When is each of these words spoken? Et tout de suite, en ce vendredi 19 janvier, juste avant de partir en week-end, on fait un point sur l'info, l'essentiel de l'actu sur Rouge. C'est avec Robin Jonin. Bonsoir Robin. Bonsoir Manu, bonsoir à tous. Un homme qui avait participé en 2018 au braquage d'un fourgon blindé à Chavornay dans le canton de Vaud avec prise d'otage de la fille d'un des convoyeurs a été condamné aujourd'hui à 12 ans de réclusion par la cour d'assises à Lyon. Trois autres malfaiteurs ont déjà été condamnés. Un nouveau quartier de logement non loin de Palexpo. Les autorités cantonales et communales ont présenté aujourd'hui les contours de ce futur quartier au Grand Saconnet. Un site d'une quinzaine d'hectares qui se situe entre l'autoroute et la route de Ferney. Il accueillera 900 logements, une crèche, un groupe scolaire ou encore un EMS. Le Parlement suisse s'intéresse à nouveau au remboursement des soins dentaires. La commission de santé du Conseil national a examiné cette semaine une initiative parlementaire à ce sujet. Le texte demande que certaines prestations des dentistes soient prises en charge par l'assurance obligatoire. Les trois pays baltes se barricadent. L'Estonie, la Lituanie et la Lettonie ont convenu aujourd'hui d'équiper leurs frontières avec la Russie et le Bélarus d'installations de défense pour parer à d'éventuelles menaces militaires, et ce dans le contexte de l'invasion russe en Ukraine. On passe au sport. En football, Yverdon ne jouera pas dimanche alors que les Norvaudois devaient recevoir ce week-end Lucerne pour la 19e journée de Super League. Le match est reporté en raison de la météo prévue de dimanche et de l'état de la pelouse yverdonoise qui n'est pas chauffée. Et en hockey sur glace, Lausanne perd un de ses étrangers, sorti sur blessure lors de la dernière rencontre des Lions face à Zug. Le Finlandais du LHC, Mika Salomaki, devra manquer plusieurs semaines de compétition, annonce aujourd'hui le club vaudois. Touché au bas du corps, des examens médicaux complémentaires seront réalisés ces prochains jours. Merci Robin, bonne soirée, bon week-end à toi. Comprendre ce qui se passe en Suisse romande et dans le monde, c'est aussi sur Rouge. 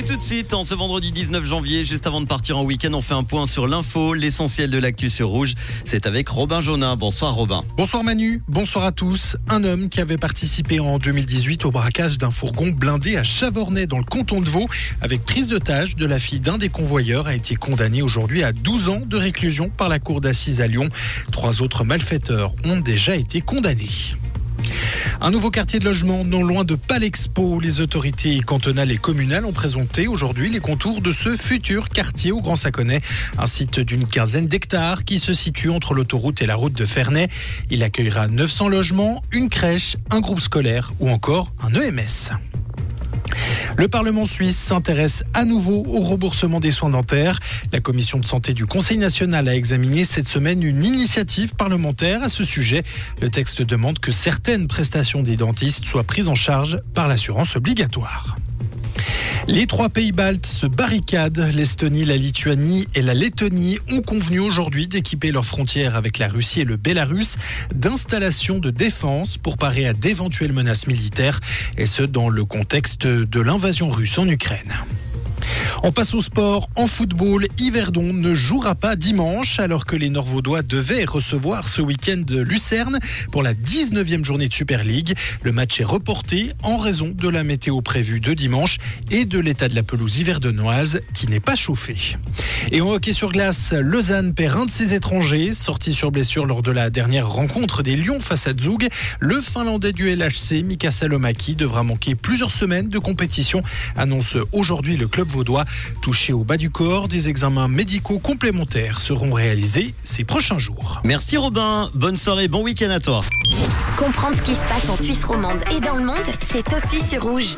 Et 0.00 0.02
tout 0.02 0.16
de 0.16 0.22
suite, 0.22 0.54
en 0.54 0.64
ce 0.64 0.72
vendredi 0.72 1.12
19 1.12 1.44
janvier, 1.44 1.84
juste 1.84 2.06
avant 2.06 2.22
de 2.22 2.26
partir 2.26 2.56
en 2.56 2.64
week-end, 2.64 2.94
on 2.94 3.02
fait 3.02 3.12
un 3.12 3.22
point 3.22 3.44
sur 3.44 3.66
l'info, 3.66 4.14
l'essentiel 4.14 4.70
de 4.70 4.78
l'actu 4.78 5.10
sur 5.10 5.28
Rouge. 5.28 5.52
C'est 5.84 6.06
avec 6.06 6.26
Robin 6.30 6.62
Jonin. 6.62 6.96
Bonsoir 6.96 7.34
Robin. 7.34 7.64
Bonsoir 7.76 8.02
Manu, 8.02 8.42
bonsoir 8.48 8.86
à 8.86 8.92
tous. 8.92 9.36
Un 9.50 9.62
homme 9.62 9.90
qui 9.90 10.00
avait 10.00 10.16
participé 10.16 10.80
en 10.80 10.98
2018 10.98 11.66
au 11.66 11.70
braquage 11.70 12.16
d'un 12.16 12.30
fourgon 12.30 12.70
blindé 12.70 13.18
à 13.18 13.22
Chavornay 13.22 13.86
dans 13.86 13.98
le 13.98 14.04
canton 14.04 14.40
de 14.40 14.48
Vaud 14.48 14.68
avec 15.02 15.22
prise 15.22 15.48
d'otage 15.48 15.96
de 15.96 16.06
la 16.06 16.18
fille 16.18 16.40
d'un 16.40 16.56
des 16.56 16.70
convoyeurs 16.70 17.26
a 17.26 17.34
été 17.34 17.54
condamné 17.54 18.00
aujourd'hui 18.00 18.42
à 18.42 18.52
12 18.52 18.88
ans 18.88 19.02
de 19.04 19.18
réclusion 19.18 19.68
par 19.68 19.90
la 19.90 19.98
cour 19.98 20.22
d'assises 20.22 20.62
à 20.62 20.66
Lyon. 20.66 20.88
Trois 21.30 21.60
autres 21.60 21.84
malfaiteurs 21.84 22.54
ont 22.64 22.80
déjà 22.80 23.16
été 23.16 23.42
condamnés. 23.42 24.16
Un 25.22 25.30
nouveau 25.30 25.50
quartier 25.50 25.78
de 25.78 25.84
logement 25.84 26.24
non 26.24 26.42
loin 26.42 26.64
de 26.64 26.74
Palexpo. 26.74 27.60
Les 27.60 27.80
autorités 27.80 28.40
cantonales 28.40 28.90
et 28.90 28.96
communales 28.96 29.44
ont 29.44 29.52
présenté 29.52 30.08
aujourd'hui 30.08 30.48
les 30.48 30.60
contours 30.60 31.02
de 31.02 31.12
ce 31.12 31.36
futur 31.36 31.90
quartier 31.90 32.32
au 32.32 32.40
Grand 32.40 32.56
Saconnet. 32.56 33.02
Un 33.36 33.46
site 33.46 33.80
d'une 33.80 34.06
quinzaine 34.06 34.46
d'hectares 34.46 35.04
qui 35.04 35.18
se 35.18 35.34
situe 35.34 35.68
entre 35.68 35.92
l'autoroute 35.92 36.40
et 36.40 36.46
la 36.46 36.54
route 36.54 36.72
de 36.72 36.86
Ferney. 36.86 37.28
Il 37.68 37.82
accueillera 37.82 38.28
900 38.28 38.68
logements, 38.68 39.22
une 39.30 39.50
crèche, 39.50 39.98
un 40.10 40.20
groupe 40.20 40.40
scolaire 40.40 40.94
ou 41.00 41.10
encore 41.10 41.52
un 41.62 41.74
EMS. 41.74 42.32
Le 43.76 43.88
Parlement 43.88 44.24
suisse 44.24 44.56
s'intéresse 44.56 45.24
à 45.34 45.44
nouveau 45.44 45.84
au 45.86 46.00
remboursement 46.00 46.60
des 46.60 46.70
soins 46.70 46.90
dentaires. 46.90 47.40
La 47.72 47.80
commission 47.80 48.18
de 48.18 48.26
santé 48.26 48.54
du 48.54 48.66
Conseil 48.66 48.98
national 48.98 49.48
a 49.48 49.54
examiné 49.54 50.04
cette 50.04 50.28
semaine 50.28 50.62
une 50.62 50.84
initiative 50.84 51.54
parlementaire 51.54 52.22
à 52.22 52.28
ce 52.28 52.44
sujet. 52.44 52.82
Le 53.20 53.30
texte 53.30 53.62
demande 53.62 53.98
que 53.98 54.10
certaines 54.10 54.68
prestations 54.68 55.22
des 55.22 55.36
dentistes 55.36 55.86
soient 55.86 56.04
prises 56.04 56.28
en 56.28 56.34
charge 56.34 56.80
par 56.94 57.08
l'assurance 57.08 57.56
obligatoire. 57.56 58.36
Les 59.50 59.66
trois 59.66 59.88
pays 59.88 60.12
baltes 60.12 60.46
se 60.46 60.64
barricadent. 60.64 61.50
L'Estonie, 61.52 62.04
la 62.04 62.16
Lituanie 62.16 62.86
et 62.94 63.02
la 63.02 63.14
Lettonie 63.14 63.80
ont 63.90 64.00
convenu 64.00 64.38
aujourd'hui 64.38 64.86
d'équiper 64.86 65.32
leurs 65.32 65.44
frontières 65.44 65.96
avec 65.96 66.18
la 66.18 66.28
Russie 66.28 66.60
et 66.60 66.64
le 66.64 66.76
Bélarus 66.76 67.34
d'installations 67.74 68.60
de 68.60 68.70
défense 68.70 69.38
pour 69.38 69.58
parer 69.58 69.88
à 69.88 69.92
d'éventuelles 69.92 70.52
menaces 70.52 70.86
militaires, 70.86 71.40
et 71.76 71.86
ce 71.86 72.04
dans 72.04 72.28
le 72.28 72.44
contexte 72.44 73.08
de 73.08 73.40
l'invasion 73.40 73.90
russe 73.90 74.18
en 74.18 74.28
Ukraine. 74.28 74.72
On 75.82 75.92
passe 75.92 76.12
au 76.12 76.20
sport. 76.20 76.68
En 76.76 76.86
football, 76.86 77.46
Yverdon 77.58 78.12
ne 78.12 78.34
jouera 78.34 78.74
pas 78.74 78.96
dimanche 78.96 79.58
alors 79.58 79.86
que 79.86 79.96
les 79.96 80.10
Norvaudois 80.10 80.60
devaient 80.60 81.06
recevoir 81.06 81.66
ce 81.66 81.80
week-end 81.80 82.22
Lucerne 82.28 82.98
pour 83.32 83.42
la 83.42 83.54
19e 83.54 84.22
journée 84.22 84.48
de 84.48 84.52
Super 84.52 84.84
League. 84.84 85.14
Le 85.42 85.52
match 85.52 85.80
est 85.80 85.84
reporté 85.84 86.50
en 86.62 86.76
raison 86.76 87.14
de 87.16 87.28
la 87.30 87.44
météo 87.44 87.80
prévue 87.80 88.20
de 88.20 88.34
dimanche 88.34 88.76
et 89.10 89.24
de 89.24 89.38
l'état 89.38 89.68
de 89.68 89.74
la 89.74 89.82
pelouse 89.82 90.18
yverdonoise 90.18 91.00
qui 91.14 91.28
n'est 91.28 91.40
pas 91.40 91.56
chauffée. 91.56 92.16
Et 92.72 92.82
en 92.82 92.90
hockey 92.90 93.14
sur 93.14 93.32
glace, 93.32 93.72
Lausanne 93.72 94.34
perd 94.34 94.60
un 94.60 94.66
de 94.66 94.70
ses 94.70 94.92
étrangers, 94.92 95.54
sorti 95.54 95.94
sur 95.94 96.10
blessure 96.10 96.44
lors 96.44 96.60
de 96.60 96.72
la 96.72 96.90
dernière 96.90 97.26
rencontre 97.26 97.82
des 97.82 97.96
Lions 97.96 98.20
face 98.20 98.46
à 98.46 98.52
Zug. 98.52 98.86
Le 99.18 99.40
Finlandais 99.40 99.92
du 99.92 100.14
LHC, 100.14 100.62
Mika 100.62 100.90
Salomaki, 100.90 101.54
devra 101.54 101.84
manquer 101.84 102.14
plusieurs 102.14 102.50
semaines 102.50 102.88
de 102.88 102.98
compétition, 102.98 103.62
annonce 103.96 104.36
aujourd'hui 104.52 104.98
le 104.98 105.08
club 105.08 105.26
vaudois. 105.26 105.64
Touché 106.02 106.32
au 106.32 106.44
bas 106.44 106.56
du 106.56 106.70
corps, 106.70 107.08
des 107.08 107.28
examens 107.28 107.68
médicaux 107.68 108.18
complémentaires 108.18 109.00
seront 109.00 109.32
réalisés 109.32 109.94
ces 110.04 110.24
prochains 110.24 110.58
jours. 110.58 111.00
Merci 111.04 111.36
Robin, 111.36 111.90
bonne 111.94 112.16
soirée, 112.16 112.48
bon 112.48 112.62
week-end 112.62 112.90
à 112.90 113.00
toi. 113.00 113.20
Comprendre 113.96 114.36
ce 114.36 114.42
qui 114.42 114.54
se 114.54 114.66
passe 114.66 114.88
en 114.88 114.96
Suisse 114.96 115.24
romande 115.24 115.62
et 115.76 115.80
dans 115.80 115.96
le 115.96 116.04
monde, 116.04 116.16
c'est 116.40 116.66
aussi 116.72 117.00
sur 117.06 117.22
Rouge. 117.22 117.56